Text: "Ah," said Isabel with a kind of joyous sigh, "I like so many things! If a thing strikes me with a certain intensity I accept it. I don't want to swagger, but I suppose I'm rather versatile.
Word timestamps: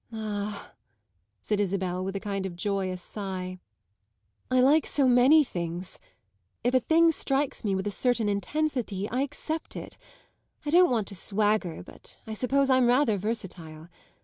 "Ah," 0.11 0.73
said 1.43 1.59
Isabel 1.59 2.03
with 2.03 2.15
a 2.15 2.19
kind 2.19 2.47
of 2.47 2.55
joyous 2.55 3.03
sigh, 3.03 3.59
"I 4.49 4.59
like 4.59 4.87
so 4.87 5.07
many 5.07 5.43
things! 5.43 5.99
If 6.63 6.73
a 6.73 6.79
thing 6.79 7.11
strikes 7.11 7.63
me 7.63 7.75
with 7.75 7.85
a 7.85 7.91
certain 7.91 8.27
intensity 8.27 9.07
I 9.09 9.21
accept 9.21 9.75
it. 9.75 9.99
I 10.65 10.71
don't 10.71 10.89
want 10.89 11.07
to 11.09 11.15
swagger, 11.15 11.83
but 11.83 12.19
I 12.25 12.33
suppose 12.33 12.67
I'm 12.67 12.87
rather 12.87 13.15
versatile. 13.19 13.89